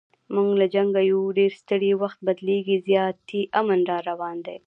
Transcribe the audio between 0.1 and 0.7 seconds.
موږ له